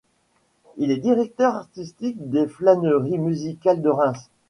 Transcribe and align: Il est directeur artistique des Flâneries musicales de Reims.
Il 0.77 0.89
est 0.89 0.97
directeur 0.97 1.53
artistique 1.53 2.15
des 2.31 2.47
Flâneries 2.47 3.19
musicales 3.19 3.83
de 3.83 3.89
Reims. 3.89 4.31